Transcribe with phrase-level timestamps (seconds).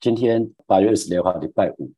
[0.00, 1.90] 今天八月二十六号，礼拜五。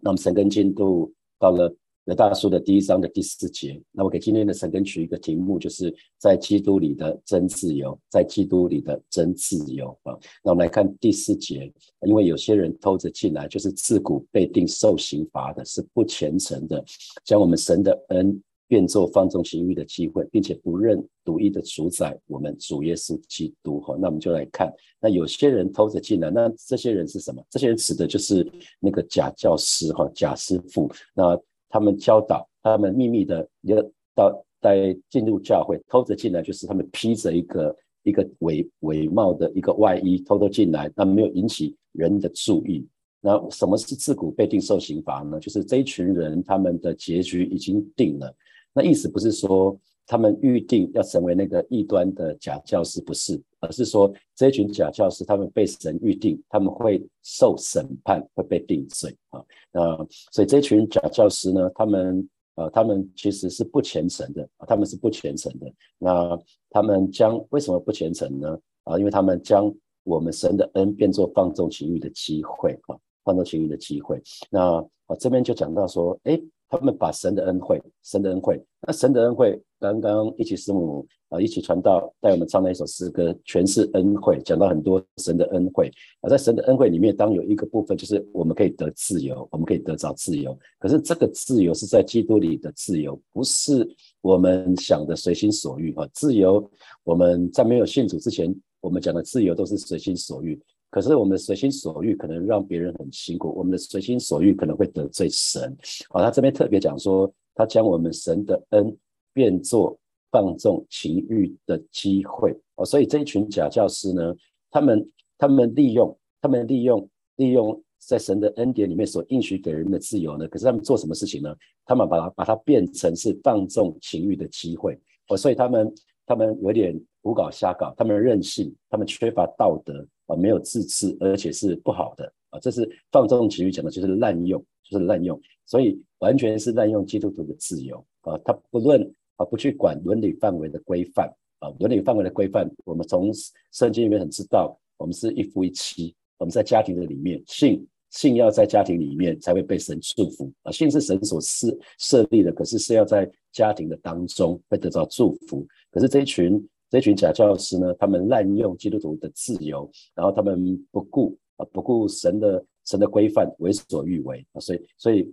[0.00, 3.82] 那我们神根进度到了犹大书的第一章的第四节。
[3.90, 10.16] 那我给今天的神根取一个题目，就是在基督里的真自由，在基督里的真自由啊。
[10.44, 11.72] 那我们来看第四节，
[12.06, 16.84] 因为有些人偷着进来，就是自古被定受刑罚的，是不虔诚的，
[17.24, 18.40] 将我们神的恩。
[18.72, 27.44] 变做放纵情欲的机会，并且不认独一的主宰我们主耶稣基督哈，那我们就来看，那有些人偷着进来，那这些人是什么？
[27.50, 28.50] 这些人指的就是
[28.80, 30.90] 那个假教师哈，假师傅。
[31.12, 33.76] 那他们教导，他们秘密的要
[34.14, 42.88] 到在进入教会，偷着进来，就是他们披着一个一个伪伪冒的一个外衣，偷偷进来，那没有引起人的注意。
[43.20, 45.38] 那什么是自古被定受刑罚呢？
[45.38, 48.34] 就是这一群人，他们的结局已经定了。
[48.74, 59.44] 那意思不是说他们预定要成为那个异端的假教师，不是，而是说这群假教师，他们被神预定，他们会受审判，会被定罪啊。
[59.70, 59.96] 那
[60.32, 65.72] 所以这群假教师呢，他们呃，他们其实是不虔诚的啊，他们是不虔诚的。
[65.98, 66.38] 那
[66.70, 68.58] 他们将为什么不虔诚呢？
[68.84, 74.20] 啊，因为他们将我们神的恩变作放纵情欲的机会啊，放纵情欲的机会。
[74.50, 76.40] 那啊这边就讲到说，哎。
[76.72, 85.92] 他们把神的恩惠，神的恩惠，那神的恩惠，刚刚一起师母啊，一起传道，带我们唱了一首诗歌，全是恩惠，讲到很多神的恩惠。
[86.22, 93.86] 啊，在神的恩惠里面，当有一个部分就是我们可以得自由，我们可以得着自由，可是这个自由是在基督里的自由，不是
[94.22, 95.92] 我们想的随心所欲。
[95.92, 96.70] 啊，自由
[97.04, 98.50] 我们在没有信主之前，
[98.80, 100.58] 我们讲的自由都是随心所欲。
[100.92, 105.74] 可是我们的随心所欲可能让别人很辛苦，我们的随心所欲可能会得罪神。
[106.10, 108.94] 好，他这边特别讲说，他将我们神的恩
[109.32, 109.98] 变作
[110.30, 112.54] 放纵情欲的机会。
[112.74, 114.34] 哦，所以这一群假教师呢，
[114.70, 121.56] 他们他们利用他们利用利用在神的恩典里面所应许给人的自由呢，可是他们做什么事情呢？
[121.86, 125.00] 他们把它把它变成是放纵情欲的机会。
[125.28, 125.94] 哦，所以他们
[126.26, 130.06] 他们有点胡搞瞎搞，他们任性，他们缺乏道德。
[130.32, 132.58] 啊，没有自制，而且是不好的啊！
[132.58, 138.38] 这是放纵情欲讲的，就是滥用，就是滥用，所以完全是滥用基督徒的自由啊！
[138.42, 139.02] 他不论
[139.36, 143.30] 啊，不去管伦理范围的规范啊，伦理范围的规范，我们从
[143.72, 150.72] 圣经里面很知道，我们是一夫一妻，我们在家庭的里面，性性要在家庭里面才会被神祝福啊！
[150.72, 156.66] 性是神所设设立的，可是是要在家庭的当中会得到祝福，可是这一群。
[156.92, 164.60] 这群假教师呢，他们滥用基督徒的自由，然后他们不顾啊，不顾神的神的规范，为所欲为啊。
[164.60, 165.32] 所以，所以弟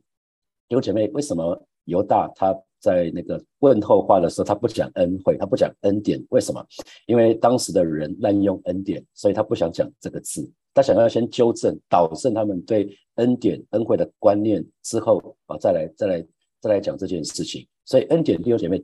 [0.76, 6.26] 兄姐妹，为什么犹大他在那个问候话的时候，他不讲恩惠，他不讲恩典？
[6.30, 6.66] 为什么？
[7.08, 16.26] 因为当时的人滥用恩典，所以他不想讲这个字，他想要先纠正、导正他们对恩典、恩惠的观念之后啊，再来、再来、
[16.62, 17.68] 再来讲这件事情。
[17.84, 18.82] 所以，恩典弟兄姐妹。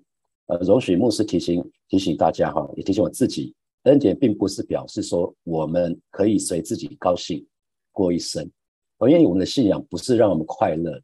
[0.47, 7.45] 呃，容许牧师提醒提醒大家哈，也提醒我自己，恩典并不是表示说我们可以随自己高兴
[7.91, 8.49] 过一生。
[8.97, 11.03] 我因为我们的信仰不是让我们快乐的，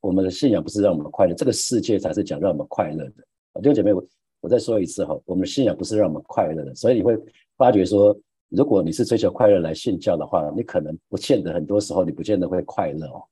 [0.00, 3.60] 我们的信仰不是让我们快乐，这个世界才是讲让我们快乐的。
[3.60, 4.04] 弟兄姐妹，我
[4.40, 7.16] 我再说一次哈，我们的信仰不是让我们快乐的，所以你会
[7.56, 13.22] 发觉说，如果你是追求快乐来信教的话，你可能不见得很多时候你不见得会快乐哦。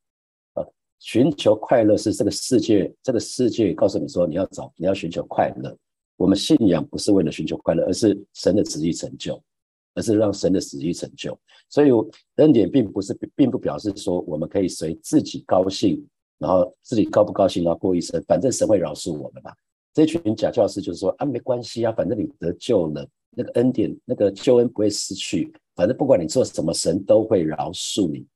[1.00, 5.75] 寻求快乐是这个世界，这个世界告诉你说你要找，你要寻求快乐。
[6.16, 9.43] 我们信仰不是为了寻求快乐，而是神的旨意成就，
[9.94, 11.37] 而是让神的旨意成就。
[11.71, 11.89] 所以
[12.37, 16.06] 恩典并不是，并不表示说我们可以随自己高兴，
[16.37, 19.56] 然后自己高不高兴然后过一生，反正神会饶恕我们吧。
[19.94, 28.27] 这群假教师就是说啊，没关系啊，反正你得救了，那个恩典，那个救恩不会失去，反正不管你做什么，神都会饶恕你。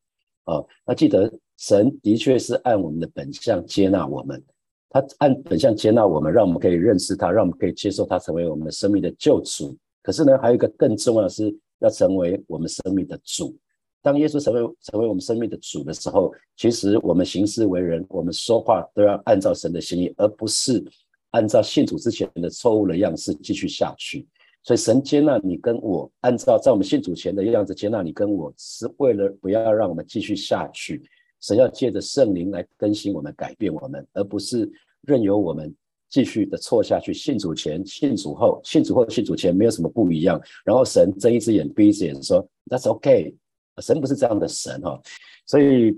[0.44, 1.30] 啊，那记得。
[1.56, 4.42] 神的确是按我们的本相接纳我们，
[4.90, 9.76] 他按本相接纳我们，让我们可以认识他，让我们可以接受他成为我们的生命的救主。
[10.02, 13.56] 可是呢，还有一个更重要的是，要成为我们生命的主。
[14.02, 20.84] 当耶稣成为成为我们生命的主的时候，其实我们行事为人，我们说话都要按照神的心意，而不是
[21.30, 24.26] 按照信主之前的错误的样式继续下去。
[24.62, 31.02] 所以神接纳你跟我，按照在我们信主前的样子接纳你跟我，是为了不要让我们继续下去。
[31.44, 34.66] 神要借着圣灵来更新我们、改变我们，而不是
[35.02, 35.72] 任由我们
[36.08, 37.12] 继续的错下去。
[37.12, 40.40] 信主前、信主后、信主后、信主前没有什么不一样。
[40.64, 43.34] 然后神睁一只眼闭一只眼说：“That's OK。”
[43.82, 44.98] 神不是这样的神哈。
[45.46, 45.94] 所以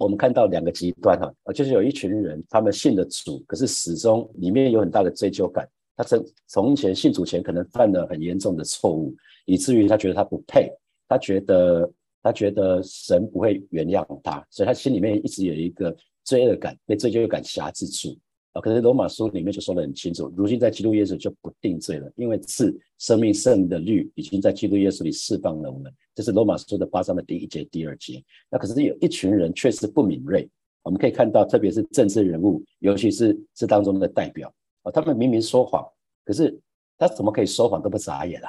[0.00, 5.68] 我们看到两个极端哈，就是有一群人，他们信的主，可是始终里面有很大的追究感。
[5.94, 9.14] 他从从前信主前可能犯了很严重的错误，
[9.44, 10.72] 以至于他觉得他不配，
[11.06, 11.92] 他觉得。
[12.24, 15.94] 他觉得神不会原谅他，所以他心里面一直有一个
[16.24, 18.18] 罪恶感，被罪恶感辖制住
[18.54, 18.62] 啊。
[18.62, 25.92] 可是罗马书里面就说得很清楚，如今在基督耶稣就不定罪了，因为赐生命圣的律已经在基督耶稣里释放了我们。
[26.14, 28.24] 这是罗马书的八章的第一节、第二节。
[28.48, 30.48] 那可是有一群人确实不敏锐，
[30.82, 34.50] 我们可以看到，特别是政治人物，尤其是这当中的代表
[34.82, 35.86] 啊，他们明明说谎，
[36.24, 36.58] 可是
[36.96, 38.48] 他怎么可以说谎都不眨眼啊？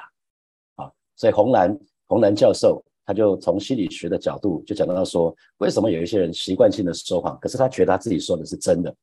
[0.75, 8.93] 啊，所以红蓝红蓝教授他就从心理学的角度就讲到说，为什么有一些人习惯性的说谎，可是他觉得他自己说的是真的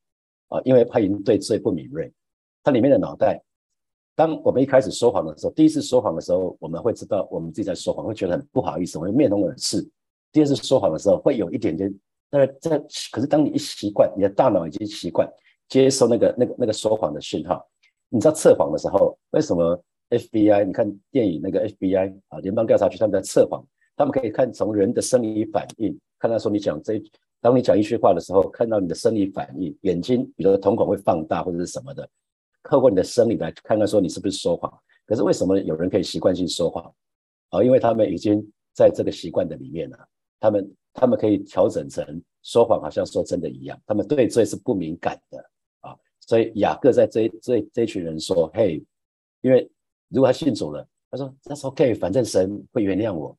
[0.49, 0.59] 啊？
[0.65, 2.11] 因为他已经对罪不敏锐，
[2.63, 3.41] 他里面的脑袋。
[4.15, 9.81] 当我们一开始说谎的时候，第一次说谎的时候，我们会知道我们自己在说谎，会觉得很不好意思，会面红耳赤。
[10.31, 11.91] 第二次说谎的时候，会有一点点，
[12.29, 12.77] 但是这
[13.11, 15.27] 可是当你一习惯，你的大脑已经习惯
[15.67, 17.65] 接收那个那个那个说谎的讯号。
[18.09, 20.65] 你知道测谎的时候，为什么 FBI？
[20.65, 27.01] 你看电影那个 FBI 啊，联邦调查局他们在测谎，他们可以看从人的生理反应，看到说你讲这，
[27.41, 32.07] 当你讲一句话的时候，看到你的生理反应，眼睛比如说瞳孔会放大或者是什么的。
[32.63, 34.73] 透过你的生理来看看，说你是不是说谎？
[35.05, 36.93] 可是为什么有人可以习惯性说谎？
[37.49, 38.41] 啊，因为他们已经
[38.73, 39.97] 在这个习惯的里面了。
[40.39, 43.79] 他们他们可以调整成说谎，好像说真的一样。
[43.85, 45.37] 他们对罪是不敏感的
[45.81, 45.95] 啊。
[46.21, 48.81] 所以雅各在这这这群人说：“嘿，
[49.41, 49.69] 因为
[50.07, 53.37] 如果他信主了，他说 That's OK，反正神会原谅我，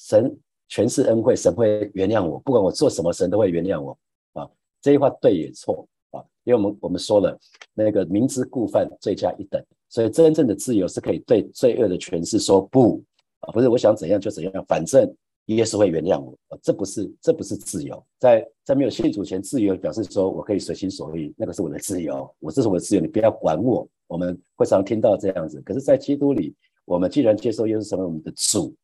[0.00, 0.34] 神
[0.68, 3.96] 全是恩惠，神会原谅我，不管我做什么，神都会原谅我
[4.32, 4.48] 啊。”
[4.80, 6.24] 这句话对也错啊。
[6.44, 7.38] 因为我们我们说了，
[7.74, 13.02] 那个明知故犯，罪加一等，所以真正的自由是可以对罪恶的诠释说不
[13.40, 15.14] 啊，不是我想怎样就怎样，反正
[15.46, 23.86] 耶稣会原谅我，这不是这不是自由，在在没有信主前，自由表示说我可以随心所欲，那个是我的自由，我这是我的自由，你不要管我。
[24.06, 26.52] 我们会常听到这样子，可是，在基督里，
[26.84, 28.74] 我们既然接受耶稣成为我们的主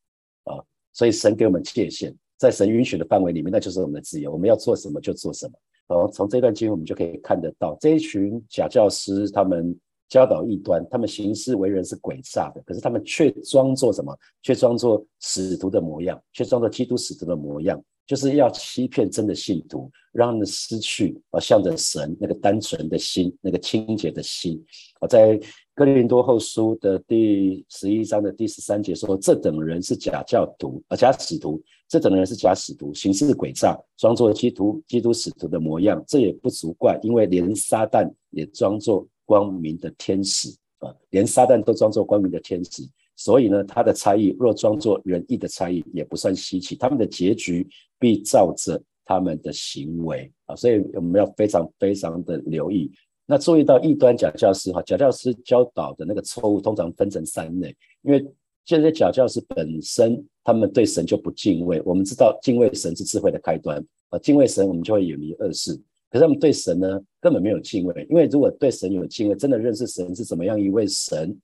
[0.45, 0.63] 啊，
[0.97, 5.53] 所以神给我们界限，在神允许的范围里面，那就是我们的自由，我们要做什么就做什么。
[5.87, 9.79] 然后从这段经，我们就可以看得到，这一群假教师，他们
[10.09, 14.17] 教导异端，他们行事为人是诡诈的，可是他们却装作什么？
[14.41, 24.59] 却装作使徒的模样，却装作基督使徒的模样，就是要欺骗真的信徒，让他们失去啊，向着神那个单纯的心，那个清洁的心。
[24.99, 25.39] 啊，在
[25.75, 31.61] 哥林多后书的第十一章的第十三节说，这等人是假教徒啊，假使徒。
[31.89, 40.49] 这等人是假使徒，行事诡诈，装作基督基督使徒的模样，这也不足怪，因为连撒旦也装作光明的天使
[40.79, 42.83] 啊，连撒旦都装作光明的天使，
[43.17, 47.67] 所以呢，他的差异若装作仁义的差异，也不算稀奇，他们的结局
[47.99, 52.89] 必照着他们的行为啊，所以我们要非常非常的留意。
[53.25, 58.25] 那注意到异端假教师哈，假教师教导的那个错误，通常分成三类，因为
[58.63, 60.25] 这些假教师本身。
[60.47, 61.81] 他们对神就不敬畏。
[61.83, 65.75] 我们知道敬畏神是智慧的开端啊，敬畏神我们就会远离恶事。
[66.09, 71.37] 可是他们对神呢根本没有敬畏，因为如果对神有敬畏，真的认识神是怎么样一位神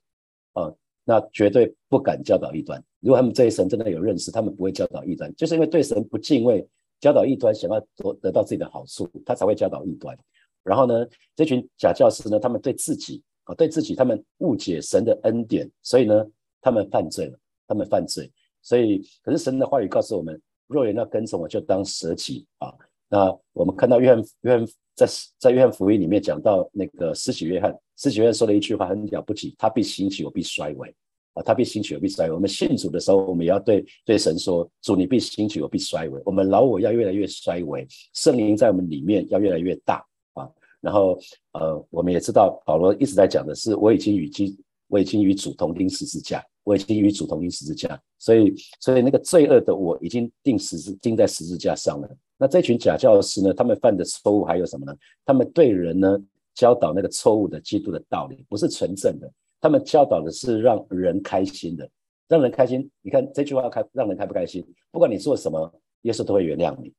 [0.53, 0.73] 啊，
[1.03, 2.83] 那绝对不敢教导异端。
[2.99, 6.65] 如果他们这一神真的有认识，他们不会教导异端，就是因为对神不敬畏，
[6.99, 10.17] 教导异端想要得得到自己的好处，他才会教导异端。
[10.63, 11.05] 然后呢，
[11.35, 16.25] 这群假教师呢，他们对自己啊，对自己他们误解神的恩典，所以呢，
[16.61, 18.31] 他们犯罪了，他们犯罪。
[18.61, 22.73] 所以，可是神的话语告诉我们，若人要跟从我，就当舍己啊。
[23.09, 25.05] 那我们看到约翰，约翰在
[25.37, 30.93] 在约翰福音里面讲到那个施洗约翰，施洗约翰说了一句话很了不起，他必兴起，我必衰微
[31.33, 32.33] 啊，他必兴起，我必衰微。
[32.33, 36.21] 我们信主的时候，我们也要对对神说，主你必兴起，我必衰微。
[36.25, 40.49] 我们老我要越来越衰微，圣灵在我们里面要越来越大啊。
[40.81, 41.17] 然后，
[41.53, 44.57] 呃，我们也知道保罗一直在讲的是，我已经与基，
[44.87, 46.43] 我已经与主同钉十字架。
[46.65, 52.09] 我已经与主同钉十字架，所以，所以那个罪恶的我已经钉十字钉在十字架上了。
[52.37, 53.53] 那这群假教师呢？
[53.53, 54.95] 他们犯的错误还有什么呢？
[55.25, 56.17] 他们对人呢
[56.53, 59.31] 教导那个错误的基督的道理，不是纯正的。
[59.59, 61.89] 他们教导的是让人开心的，
[62.27, 62.89] 让人开心。
[63.01, 64.65] 你看这句话开让人开不开心？
[64.91, 66.93] 不管你做什么，耶稣都会原谅你。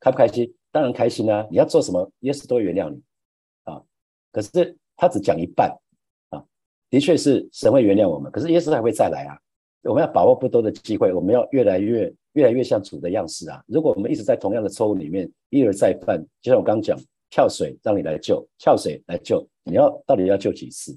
[0.00, 0.52] 开不开心？
[0.70, 1.46] 当然开心啊！
[1.50, 3.00] 你要做什么，耶稣都会原谅你
[3.64, 3.82] 啊。
[4.32, 5.70] 可是他只讲一半。
[6.30, 6.44] 啊
[6.90, 9.38] 的确是神会原谅我们，可是耶稣还会再来啊！
[9.82, 13.62] 我们要把握不多的机会，我们要越来越、越来越像主的样式啊！
[13.66, 16.96] 如果我们一直在同样的错误里面一而再犯，就像我刚刚讲，
[17.34, 20.96] 跳水让你来救，跳水来救，你要到底要救几次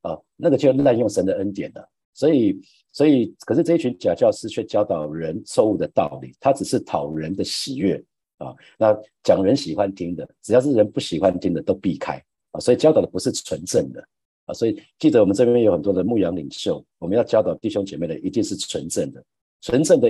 [0.00, 0.18] 啊？
[0.34, 1.86] 那个就滥用神的恩典了。
[2.14, 2.58] 所以，
[2.90, 8.02] 所以，可是这一群假教师却教导人错误的道理，他只是讨人的喜悦
[8.38, 8.54] 啊！
[8.78, 12.16] 那讲人喜欢听的，只要是人不喜欢听的都避开
[12.52, 12.60] 啊！
[12.60, 14.02] 所以教导的不是纯正的。
[14.46, 19.22] 啊，所以记得我们这边有很多的牧羊领袖，我们要教导弟兄姐妹的一定是纯正的，
[19.60, 20.08] 纯正的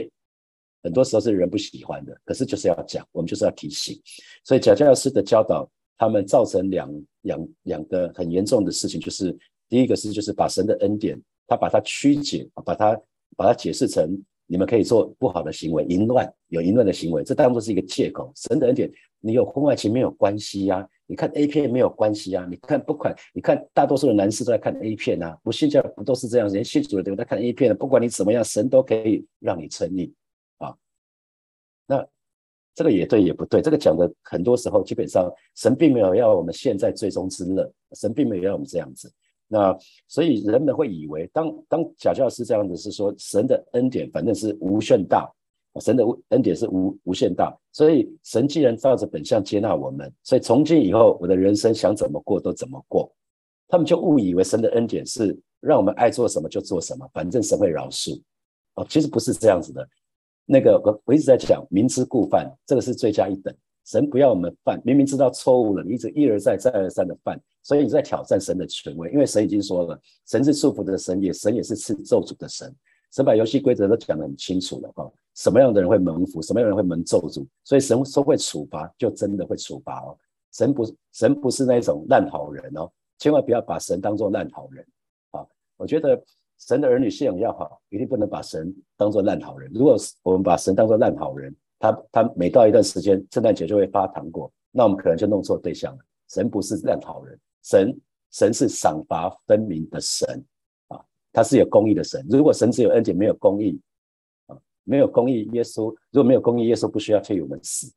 [0.84, 3.98] 很多时候是人不喜欢的，可是就是要讲，我们就是要提醒。
[4.44, 9.36] 所以假教师的教导，他们造成两两两个很严重的事情，就是
[9.68, 13.00] 第一个是就是把神的恩典，他把它曲解，把它
[13.34, 18.30] 把它解释成你们可以做不好的行为，淫乱有淫乱的行为，这当作是一个借口。
[18.36, 20.86] 神的恩典，你有婚外情没有关系呀？
[21.06, 22.46] 你看 A 片没有关系啊？
[22.50, 26.50] 你看不管你看大多数的男士都在看 A 片啊，不信教不都是这样？
[26.50, 30.14] 连信主的都在看 A 片，不管你怎么样，神都可以让你成立。
[31.86, 32.06] 那
[32.74, 39.12] 这个也对也不对，这个讲的很多时候基本上神并没有要我们现在最终之乐，神并没有要我们这样子。
[39.46, 39.76] 那
[40.08, 45.30] 所以人们会以为，当当假教师这样子是说神的恩典反正是无限大。
[45.80, 53.12] 神的恩典是无无限大，所以神既然照着本相接纳我们，所以从今以后我的人生想怎么过都怎么过。
[53.66, 58.22] 他们就误以为神的恩典是让我们爱做什么就做什么，反正神会饶恕。
[58.76, 59.84] 哦，其实不是这样子的。
[60.46, 63.54] 那个我我一直在讲明知故犯，这个是罪加一等。
[63.84, 69.10] 神不要我们犯，明明知道错误了，你一直一而再再而三的犯，所以你在挑战神的权威。
[69.10, 72.74] 因为神已经说了，神是祝福的神，也神也是赐咒诅的神。
[73.12, 75.12] 神把游戏规则都讲得很清楚了哈。
[75.34, 80.16] 什么样的人会蒙福，什么样的人会蒙咒诅，所以神说会处罚，就真的会处罚哦。
[80.52, 84.86] 神不，神不是那种烂好人哦，千万不要把神当做烂好人
[85.32, 85.44] 啊！
[85.76, 86.20] 我觉得
[86.66, 89.70] 神的儿女信仰要好，一定不能把神当做烂好人。
[89.74, 96.02] 如果我们把神当做烂好人，他他每到一段时间，圣诞节就会发糖果，那我们可能就弄错对象了。
[96.30, 98.00] 神不是烂好人，神
[98.32, 100.42] 神是赏罚分明的神
[100.88, 100.98] 啊，
[101.32, 102.26] 他是有公义的神。
[102.30, 103.78] 如果神只有恩典，没有公义
[104.46, 104.56] 啊。
[104.84, 107.92] 没有公义，耶稣如果没有公义，耶稣不需要替我们死。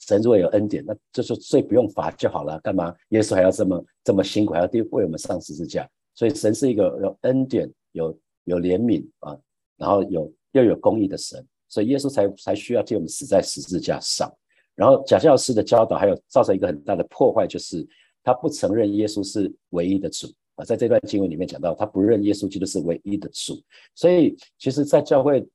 [0.00, 5.88] 神如果有恩典，那就是罪不用罚就好了，干嘛耶稣还要这么这么辛苦，还要为我们上十字架？
[6.14, 9.38] 所以神是一个有恩典、有有怜悯啊，
[9.76, 14.32] 然后有又有公义的神，所以耶稣才才需要替我们死在十字架上。
[14.74, 17.86] 然后假教师的教导还有造成一个很大的破坏，就是
[18.22, 23.54] 他不承认耶稣是唯一的主啊，在这段经文里面讲到，他不认耶稣基督是唯一的主，
[23.94, 25.46] 所以其实，在教会。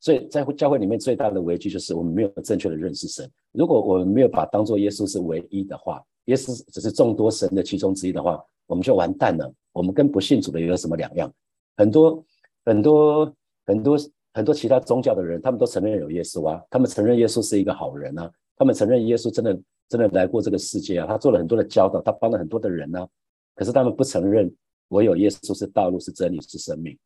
[0.00, 3.26] 最在教会里面最大的危机就是我们没有正确的认识神。
[3.52, 9.50] 如果我们没有把当做耶稣是唯一的话，耶稣只是众多神的其中之一的话，我们就完蛋了。
[9.72, 11.32] 我们跟不信主的有什么两样？
[11.76, 12.24] 很多
[12.64, 13.34] 很多
[13.66, 13.98] 很多
[14.32, 23.06] 很多其他宗教的人，他们都承认有耶稣啊，他们承认耶稣是一个好人啊，他们承认耶稣真的真的来过这个世界啊，他做了很多的教导，他帮了很多的人呢。
[23.54, 24.52] 可是他们不承认
[24.88, 26.96] 我有耶稣是道路是真理是生命。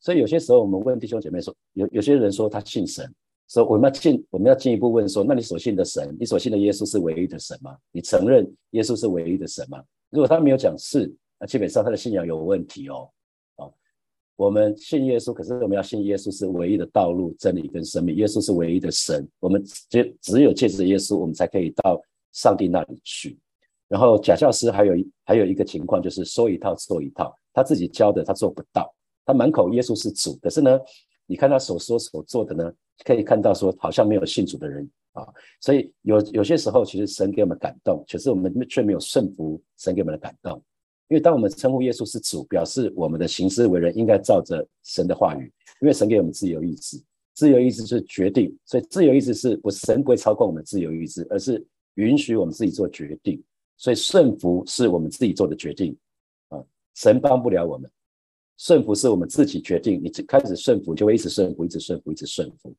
[0.00, 3.12] 所以有些时候，我们问弟兄姐妹说，有有些人说他信神，
[3.48, 7.76] 说我们要进，我们要进一步问说，那你所信的神，你所信的耶稣是唯一的神吗？
[7.92, 9.82] 你承认耶稣是唯一的神吗？
[10.10, 13.10] 如果他没有讲是，那基本上他的信仰有问题哦。
[14.40, 22.00] 我们信耶稣，可是我们要信耶稣是唯一的道路、真理跟生命，耶稣是唯一的神，我们只只有借着耶稣，我们才可以到
[22.32, 23.38] 上帝那里去。
[23.86, 24.94] 然后假教师还有
[25.26, 28.90] 还有一个情况，就是说一套做一套，他自己教的他做不到。
[29.26, 30.80] 他满口耶稣是主，可是呢，
[31.26, 32.72] 你看他所说所做的呢，
[33.04, 35.28] 可以看到说好像没有信主的人啊。
[35.60, 40.62] 所以有有些时候，其实神给我们感动，可是我们却没有顺服神给我们的感动。
[41.10, 45.52] 因为当我们称呼耶稣是主，表示我们的行事为人应该照着神的话语。
[45.80, 47.02] 因为神给我们自由意志，
[47.34, 51.64] 自由意志是决定，所以自由意志是不神不会操控我们自由意志，而是
[51.94, 53.42] 允许我们自己做决定。
[53.76, 55.96] 所以顺服是我们自己做的决定
[56.48, 56.62] 啊，
[56.94, 57.90] 神帮不了我们。
[58.58, 62.72] 顺服是我们自己决定，你开始顺服，就会一直顺服，一直顺服，一直顺服。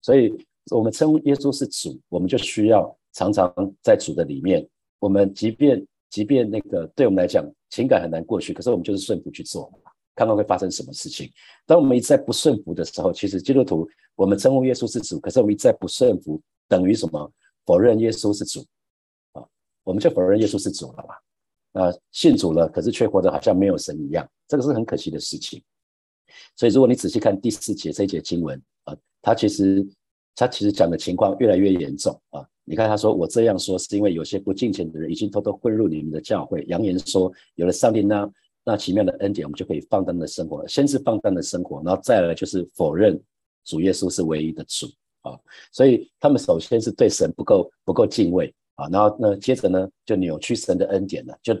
[0.00, 0.32] 所以，
[0.70, 3.52] 我们称呼耶稣是主，我们就需要常常
[3.82, 4.66] 在主的里面。
[4.98, 9.72] 我们即便即便那个对我们来讲情感很难过去，可是我们就是顺服去做，
[10.14, 11.30] 看看会发生什么事情。
[11.66, 17.30] 当我们一再不顺服的时候，其实基督徒我们称呼耶稣是主，可是我们一再不顺服，等于什么？
[17.64, 18.64] 否认耶稣是主
[19.32, 19.44] 啊，
[19.82, 21.82] 我们就否认耶稣是主了嘛。
[21.82, 25.62] 啊，信主了，可是却活得好像没有神一样，这个是很可惜的事情。
[26.56, 29.86] 所以，如果你仔细看第四节这一节经文啊，它其实
[30.34, 32.48] 它其实讲的情况越来越严重啊。
[32.66, 38.30] 你看他说：“我这样说，是因为有些不敬虔的人已经偷偷混入你们的教会，扬言说有了上帝那
[38.64, 40.68] 那奇妙的恩典，我们就可以放荡的生活了。
[40.68, 43.18] 先是放荡的生活，然后再来就是否认
[43.64, 44.86] 主耶稣是唯一的主
[45.22, 45.38] 啊。
[45.72, 51.58] 所以他们首先是对神不够不够敬畏。”啊，然后呢，接着呢，就扭曲神的恩典了，就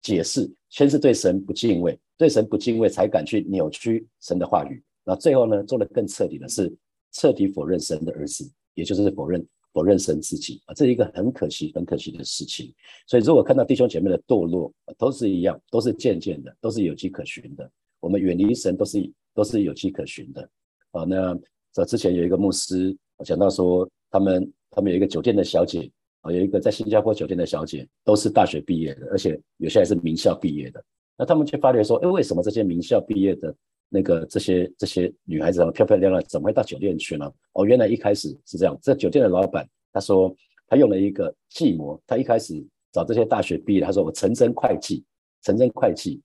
[0.00, 4.82] 解释，先是对神不敬畏，对神不敬畏，才敢去扭曲神的话语。
[5.04, 6.74] 那最后呢，做的更彻底的是
[7.12, 12.72] 彻底否认神的儿子，也就是否认不认神自己啊，这一个很可惜、很可惜的事情。
[13.08, 17.68] 所以，如果看到弟兄姐妹的堕落，都是一样，都是渐渐的，都是有迹可循的。
[17.98, 20.48] 我们远离神，都是都是有迹可循的。
[20.92, 21.36] 啊，那
[21.72, 25.90] 这之前有一个牧师讲到说他们他们有一个酒店的小姐
[26.20, 30.80] 啊，有一个在新加坡酒店的小姐，都是大学毕业的，而且有些还是名校毕业的。
[31.18, 33.52] 那他们就发觉说，哎，为什么这些名校毕业的
[33.88, 37.30] 那个这些这些女孩子啊，漂漂亮亮，怎么会到酒店去呢？
[37.52, 40.34] 哦，原来一开始是这样，这酒店的老板他说
[40.66, 45.04] 他用了一个计谋，他一开始找这些大学毕业，他说我成真会计，
[45.42, 46.20] 成真会计，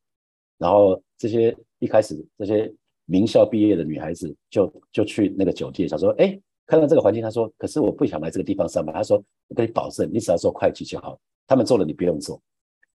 [0.57, 2.73] 然后这些一开始这些
[3.05, 12.41] 名校毕业的女孩子就就去那个酒店，想说，哎，看到这个环境，他说，可是我不想来这个地方上班，他说，我跟你保证，你只要做会计就好，他们做了你不用做。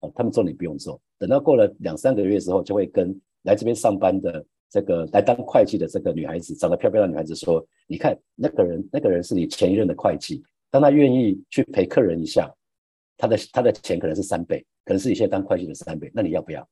[0.01, 12.51] 哦，他们做你不用做，等到过了两三个月之后，就会跟来这边上班的这个来当会计的这个女孩子，长得漂漂亮的女孩子说：“你看那个人，那个人是你前一任的会计，当他愿意去陪客人一下，
[13.17, 16.67] 他的他的钱可能是三倍，可能是你现在当会计的三倍，那你要不要？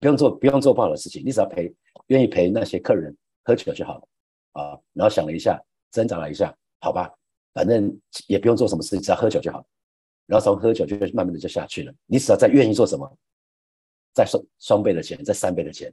[0.00, 1.74] 不用做，不用做不好的事情，你只要陪，
[2.06, 4.08] 愿意陪那些客人喝酒就好了
[4.52, 4.78] 啊。
[4.94, 5.60] 然后想了一下，
[5.90, 7.12] 挣扎了一下，好吧，
[7.52, 7.94] 反正
[8.28, 9.62] 也不用做什么事情，只要喝酒就好。”
[10.26, 11.92] 然后从喝酒就慢慢的就下去了。
[12.06, 13.10] 你只要再愿意做什么，
[14.12, 15.92] 再双双倍的钱，再三倍的钱，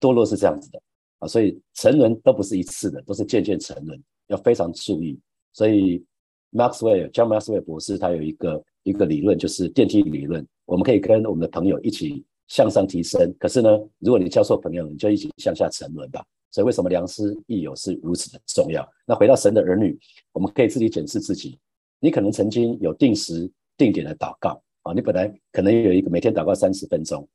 [0.00, 0.80] 堕落是这样子的
[1.18, 1.26] 啊。
[1.28, 5.18] 所以沉沦都不是一次的，都是渐渐沉沦，要非常注意。
[5.52, 6.04] 所以
[6.52, 10.46] Maxwell John Maxwell 博士他有一个一个理论，就是电梯理论。
[10.64, 16.24] 我们可以跟我们的朋友一起向上提升，可是呢，如果你交错朋友，你就一起向下沉沦吧。
[16.50, 18.86] 所以为什么良师益友是如此的重要？
[19.04, 19.98] 那回到神的儿女，
[20.32, 21.58] 我们可以自己检视自己。
[22.00, 27.28] 你可能曾经有定时定点的祷告啊，你本来可能有一个每天祷告三十分钟，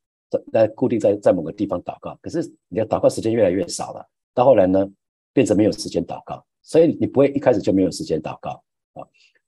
[0.51, 4.89] 在固定在在某个地方祷告，可是你的祷告时间越来越少了，到后来呢，
[5.33, 9.03] 变成没有时间祷告，所以你不会一开始就没有时间祷告啊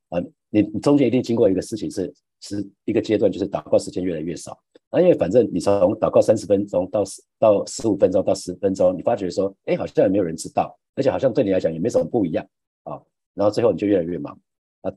[0.10, 4.57] 啊，你你中间一定经过一个事情是是一个阶段，就是祷告时间越来越少，
[4.91, 12.45] 那因为反正你从祷告三十分钟到十到十五分钟到十分钟，你发觉说，哎，好像也没有人知道，而且好像对你来讲也没什么不一样
[12.84, 13.01] 啊，
[13.34, 14.38] 然后最后你就越来越忙。
[14.85, 14.93] 啊，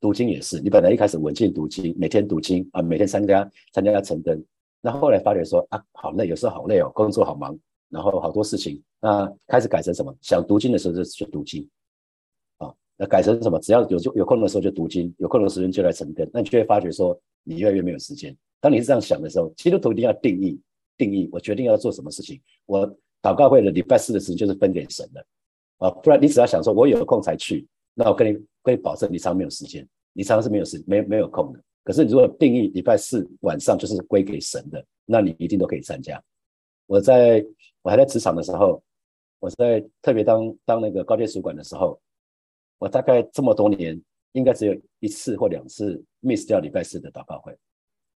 [0.00, 4.40] 读经也是，你本来一开始稳健读经，每天读经啊，每天参加参加晨灯，
[4.80, 10.14] 那后来发觉说啊，好累，有时候好累哦，工作好忙，然后好多事情，那开始改成什么？
[10.22, 11.68] 想读经的时候就去读经，
[12.58, 13.58] 啊，那改成什么？
[13.58, 18.36] 只要有就有空的时候就读经，有空的时间就来晨灯，那你就会发觉说你越来越没有时间。
[18.60, 20.56] 当你是这样想的时候，基督徒一定要定义
[20.96, 22.86] 定义，我决定要做什么事情，我
[23.20, 25.26] 祷告会的礼拜四的时间就是分给神的，
[25.78, 27.66] 啊，不然你只要想说我有空才去。
[27.94, 31.62] 那我跟你可以保证，你常常没有时间，你常常是没有时没没有空的。
[31.84, 36.22] 可是你如果定义礼拜四晚上就是归给神的，那你一定都可以参加。
[36.86, 37.44] 我在
[37.82, 38.82] 我还在职场的时候，
[39.40, 42.00] 我在特别当当那个高阶主管的时候，
[42.78, 44.00] 我大概这么多年
[44.32, 47.52] 应该只有一次或两次 miss 掉礼拜四的祷告会，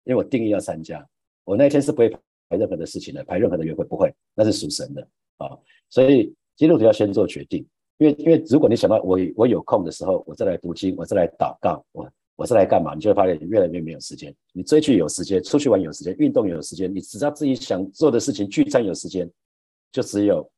[0.03, 1.07] 因为我定义要参加，
[1.45, 2.09] 我那一天是不会
[2.49, 5.07] 排任何的事情的，排任何的约会不会，那是属神的
[5.38, 5.57] 啊。
[5.89, 7.65] 所以基督徒要先做决定。
[7.97, 12.95] 因为因为如果你想到我我有空的时候，我再来读经，我再来祷告，我我是来干嘛？
[12.95, 14.34] 你就会发现你越来越没有时间。
[14.51, 19.29] 你追剧有时间，出去玩有时间，运动有时间，你只要自己想做的事情，聚餐有时间，
[19.91, 20.49] 就只有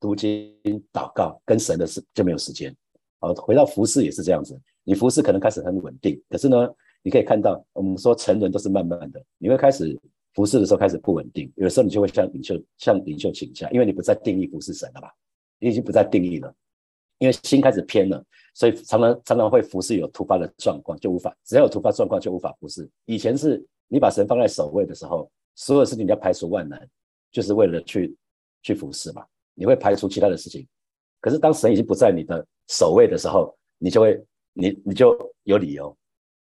[0.00, 0.52] 读经、
[0.92, 2.74] 祷告跟神的事就没有时间。
[3.20, 6.68] 好，回到服饰也是这样子，你服饰可能开始很稳定，可是呢，
[7.02, 9.96] 你可以看到我们说成人都是慢慢的，你会开始
[10.32, 15.12] 服饰的时候开始不稳定，有时候你就会向领袖向领袖请假，因为你不再定义服饰神了吧？
[15.58, 16.52] 你已经不再定义了。
[17.22, 18.20] 因为心开始偏了，
[18.52, 22.90] 所以常常常常会服侍有突发的状况，就无法只要有突发状况就无法服侍。
[23.04, 26.84] 以前是你把神放在首位的时候，所有事情你要排除万难，
[27.30, 28.16] 就是为了去
[28.60, 29.24] 去服侍嘛。
[29.54, 30.66] 你会排除其他的事情，
[31.20, 34.20] 可是当神已经不在你的首位的时候，你就会
[34.52, 35.96] 你你就有理由，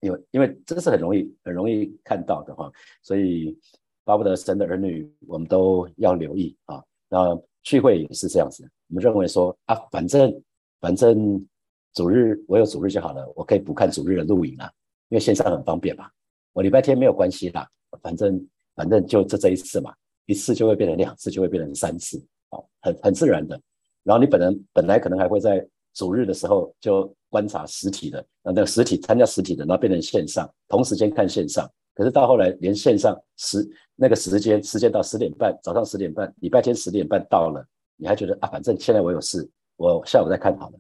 [0.02, 2.72] 因为因为这个是很容易很容易看到的哈。
[3.02, 3.58] 所以
[4.04, 6.84] 巴不得神的儿女，我们都要留意啊。
[7.10, 10.32] 那聚会也是这样子，我们认为说啊，反正。
[10.80, 11.46] 反正
[11.94, 14.72] 主日我有主日就好了，我可以不看主日的录影啊，
[15.10, 16.10] 因为线上很方便嘛。
[16.54, 17.68] 我礼拜天没有关系啦，
[18.02, 19.94] 反正反正就这这一次嘛，
[20.26, 22.18] 一次就会变成两次，就会变成三次，
[22.52, 23.60] 哦，很很自然的。
[24.04, 31.70] 然后你本人本来可能还会在主日的时候就观察实体的，那那个实体参加实体的，然后变成线上，同时间看线上。
[31.94, 37.66] 可是到后来连线上时那个时间时间到十点半，早上十点半，礼拜天十点半到了，
[37.98, 39.48] 你还觉得啊，反正现在我有事。
[39.80, 40.80] 我下午再看好了，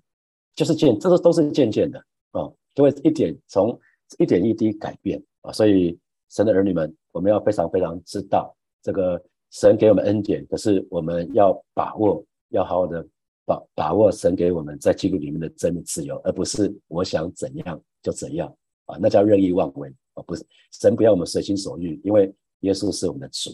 [0.53, 1.97] 就是渐，这个都是渐渐的
[2.31, 3.79] 啊，就会一点从
[4.17, 5.97] 一点一滴改变啊，所以
[6.29, 13.07] 神的儿女们，我们要非常非常知道这个神给我们恩典，可是我们要把握，要好好的
[13.45, 18.53] 把把握神给我们在基督里面的真的自由，而不是我想怎样就怎样
[18.85, 23.49] 啊，那叫任意妄为啊，不是神不要我们随心所欲，因为耶稣是我们的主。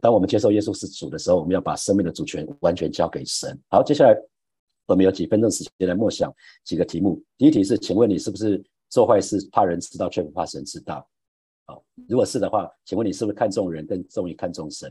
[0.00, 3.54] 当我们接受耶稣是主的时候，我们要把生命的主权完全交给神。
[3.68, 4.18] 好，接下来。
[4.88, 7.22] 我们有几分钟时间来默想几个题目。
[7.36, 11.06] 第一题是，请问你是不是做坏事怕人知道却不怕神知道？
[11.66, 14.90] 好，如果是的话，请问你是不是看重人更重于看重神？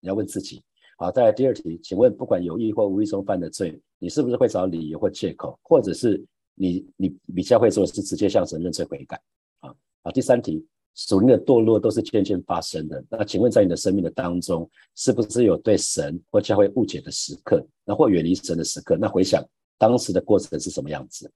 [0.00, 0.62] 你要问自己。
[0.96, 9.20] 好，再来第二题，请问不管有意或无意中犯的罪，你是不是会找理由或借口，或者是你你比较会做是直接向神认罪悔改？
[9.60, 10.66] 啊好，第三题，
[10.98, 13.02] 属灵的堕落都是渐渐发生的。
[13.08, 18.96] 那请问在你的生命的当中，是不是有对神或教会误解的时刻，那或远离神的时刻？
[18.96, 19.40] 那回想
[19.78, 21.30] 当时的过程是什么样子？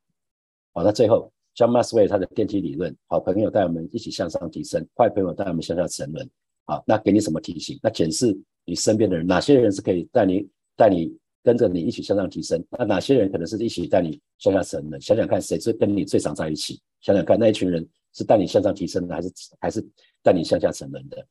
[0.73, 6.29] 好，那最后，John Maxwell 他的电梯理论，好朋友带我们一起向上提升，坏朋友带我们向下沉沦。
[6.65, 7.79] 好，那给你什么提醒？
[7.83, 8.37] 那检视。
[8.65, 12.63] 你身边的人，哪些人是可以带你带你跟着你一起向上提升？
[12.79, 15.01] 那哪些人可能是一起带你向下沉的？
[15.01, 16.81] 想想看，谁是跟你最常在一起？
[17.01, 19.85] 想想看，那一群人是带你向上提升的，还是还是
[20.23, 21.25] 带你向下沉沦的？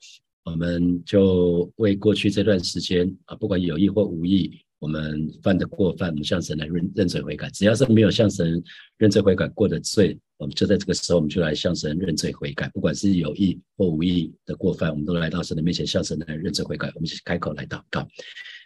[0.43, 7.49] 我们就为过去这段时间啊，不管有意或无意，我们犯的过犯，我们向神来认认罪悔改。
[7.51, 8.61] 只要是没有向神
[8.97, 10.19] 认罪悔改过的罪。
[10.37, 16.87] 我们就在这个时候，我们就来向神认罪悔改，不管是有意或无意的过犯，我们都来到神的面前，向神来认罪悔改。
[16.95, 18.01] 我们一起开口来祷告，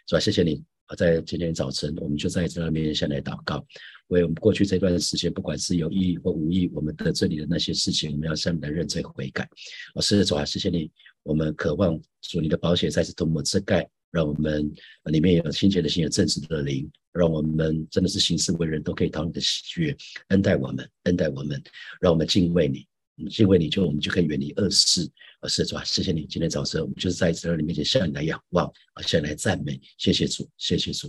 [0.08, 0.18] 是吧？
[0.18, 0.96] 谢谢你啊！
[0.96, 3.64] 在今天早晨，我们就在这面前来祷告，
[4.08, 9.48] 为我们过去这段时间，不管是有意或无意，我们得罪你的那些事情，我们要向你来认罪悔改。
[9.94, 10.90] 啊，是的，主啊，谢谢你，
[11.22, 13.88] 我们渴望主你的保险再次涂抹遮盖。
[14.12, 14.72] 让我们
[15.10, 19.94] 里面有亲切的心，有正直的灵，让我们真的是行事为人，都可以讨你的喜悦，
[20.28, 21.60] 恩待我们，恩待我们，
[22.00, 25.06] 让我们敬畏你，敬畏你就我们就可以远离恶事。
[25.46, 31.08] 而是主啊，谢谢你，今天早晨我们就是在主你面前向你来仰望，啊，向你来赞美，谢谢主，谢谢主。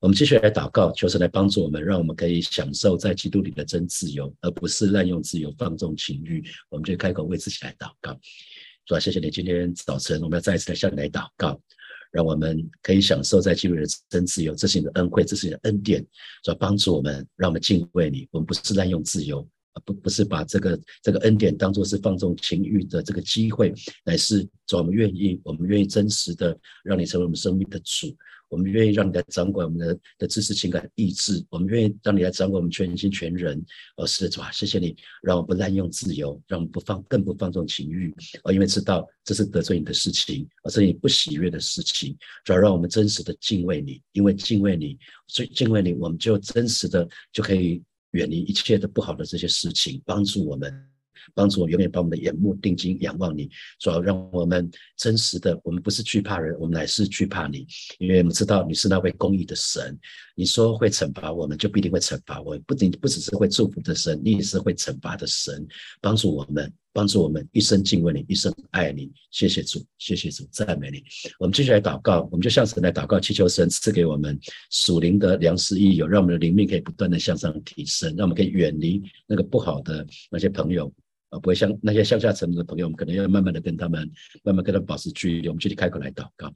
[0.00, 6.44] 我们继续来祷告，求神来帮助我们，让我们可以享受在基督里的真自由，而不是滥用自由，放纵情欲。
[6.70, 8.16] 我们就开口为自己来祷告，
[8.86, 11.60] 主啊，谢谢你，今天早晨我们要再一次来向你来祷告。
[12.12, 16.06] 让我们可以享受在基督里的真自由，这是你的恩惠，这是你的恩典，
[16.44, 18.28] 所帮助我们，让我们敬畏你。
[18.30, 19.46] 我们不是滥用自由，
[19.84, 23.72] 不不是把这个这个恩典当做是放纵情欲的这个机会，
[24.04, 28.14] 乃是主我们愿意，我们愿意真实的让你成为我们生命的主。
[28.48, 31.44] 我们愿意让你来掌管我们的的知识、情感、意志。
[31.50, 33.60] 我们愿意让你来掌管我们全心全人。
[33.96, 38.14] 哦，是的，主啊，谢谢你，让我们不滥用自由，让我们不放，更不放纵情欲。
[38.44, 42.16] 哦，因为知道这是得罪你的事情，而是你不喜悦的事情。
[42.44, 47.82] 主要让我们真实的敬畏你，因为敬畏你，所以敬畏你，我们就真实的就可以
[48.16, 50.72] 远离一切的不好的这些事情，帮助我们。
[51.34, 53.50] 帮助我永远把我们的眼目定睛仰望你，
[53.80, 57.66] 主要让我们真实的，我们不是惧怕人，我们乃是惧怕你，
[57.98, 59.98] 因为我们知道你是那位公义的神。
[60.38, 65.66] 你说会惩罚我们，就必定会惩罚我们，不仅不只是会祝福的神，你也是会惩罚的神。
[66.00, 69.10] 帮助我们，帮助我们一生敬畏你，一生爱你。
[69.30, 71.02] 谢谢主，谢谢主，赞美你。
[71.38, 74.38] 我们继续来祷告，我们就向神来祷告，祈求神赐给我们
[74.70, 80.92] 属灵的良师益友，让我们的灵命可以不断的向上提升，让我们可以远离那个不好的那些朋友。
[81.30, 84.08] 啊，不会像那些向下沉沦的朋友，我们可能要慢慢的跟他们，
[84.44, 85.48] 慢慢跟他们保持距离。
[85.48, 86.46] 我们具体开口来祷告，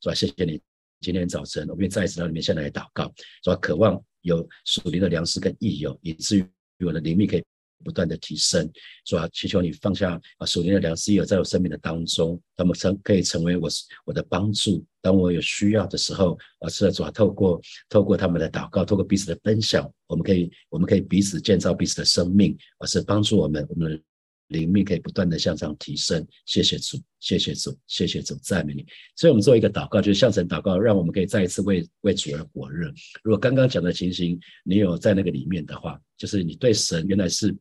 [0.00, 0.14] 是吧？
[0.14, 0.58] 谢谢你，
[1.06, 3.08] 今天早晨，我们再一次到里面先来祷告，
[3.44, 3.54] 说？
[3.54, 6.44] 渴望有属灵的粮食跟益友，以至于
[6.84, 7.44] 我的灵命可以
[7.84, 8.68] 不断的提升，
[9.04, 9.28] 是吧？
[9.32, 13.68] 祈求你放下啊属灵的粮食益友在我生命的当中，他们成可以成为我
[14.04, 14.84] 我的帮助。
[15.00, 24.02] 当我有需要的时候，啊，是主啊，透过透过他们的祷告，透过彼此的分享，我们可以我们可以彼此建造彼此的生命，而是帮助我们我们的。
[24.48, 28.86] 灵命可以不断的向上提升，谢谢主，谢谢主，谢谢主，赞美你。
[29.16, 32.92] 所以，我们做一个祷告，就是向神祷告，让我们可以再一次为为主而火热。
[33.24, 37.54] 如果刚刚讲的情形，你有在那个里面的话，就是你对神原来是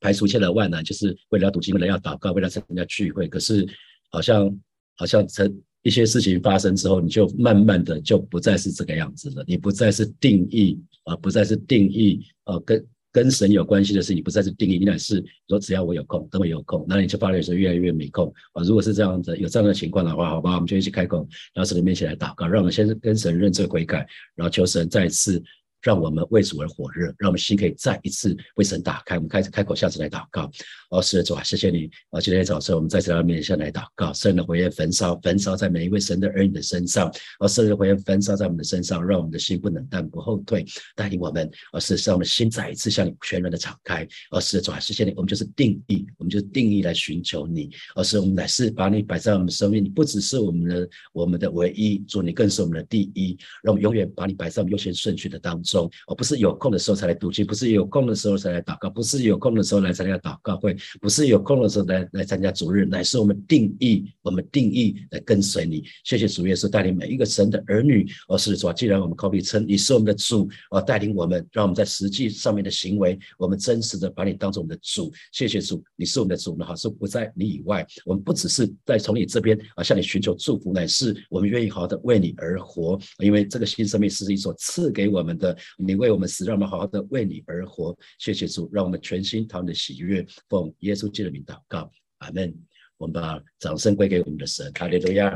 [0.00, 3.64] 排除一切的万难，就是为了要读经，为了要祷告，为了参加聚会，可是
[4.10, 4.60] 好像
[4.96, 12.84] 好像成一些事情发生之后，你就慢慢的就不再是这个样子了，你不再是定义啊，不再是定义呃跟。
[13.16, 18.62] 跟神有关系的事你，不再是定义，你乃是说只要我有空，等我有空，那你就发觉说越来越没空啊。
[18.62, 25.42] 如果是这样子，有这样的情况的话，好吧，我们就一起开口，然后神的面前来祷告，让我们先跟神认罪悔改，然后求神再次。
[25.86, 29.14] 让我们为主而火热，让我们心可以再一次为神打开。
[29.14, 30.50] 我们开始开口，下次来祷告。
[30.90, 31.88] 哦，是的，主啊，谢谢你。
[32.10, 37.08] 哦，今天早晨我们再次来到面前来祷告，圣的火焰焚烧，焚烧在每一位神的儿女的身上。
[37.38, 41.48] 哦，圣的火焰焚烧在我们的身上，让我们的心不冷淡，不后退，带领我们。
[41.72, 44.04] 哦，是让我们心再一次向你全然的敞开。
[44.32, 45.12] 哦，是的，主啊，谢谢你。
[45.14, 47.70] 我们就是定义，我们就是定义来寻求你。
[47.94, 53.38] 哦，是我们乃是把你摆在我们生命，你不只是我们的我们的唯一，主你更是我们的第一。
[53.62, 55.75] 让我们永远把你摆在我们优先顺序的当中。
[55.76, 65.84] 中，而不是有空的时候才来读经，不是有空的时候才来祷告，不是有空的时候来参加祷告会，不是有空的时候来来参加主日，乃是我们定义，我们定义来跟随你。
[66.04, 75.12] 谢谢主耶稣带领每一个神的儿女，哦，是主啊，既然我们靠比称你是我们的主，哦，带领我们，让我们在实际上面的行为，我们真实的把你当做我们的主。
[75.32, 87.96] 谢谢主，你是我们的主，那好是不在你以外，我们不只是在从你这边啊向你寻求祝福，乃是我们愿意好好的为你而活，因为这个新生命是你所赐给我们的，你为我们死，让我们好好的为你而活。
[88.18, 92.54] 谢谢主，让我们全心讨你的喜悦，奉耶稣基督的名祷告，阿门。
[92.98, 95.34] 我们把掌声归给我们的神，哈利路亚。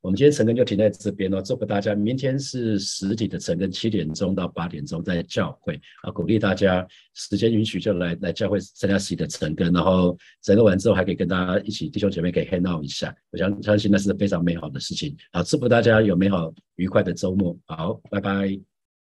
[0.00, 1.94] 我们今天晨更就停在这边哦，祝福大家。
[1.94, 15.16] 明天是实体的晨更，七点钟到八点钟在教会啊，鼓励大家时间允许就来来教会参加实体的晨更，然后整个完之后还可以跟大家一起弟兄姐妹可以 hang out 一下，我相相信那是非常美好的事情。
[15.30, 17.56] 好，祝福大家有美好愉快的周末。
[17.66, 18.75] 好，拜拜。